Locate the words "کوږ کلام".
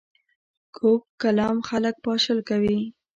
0.75-1.57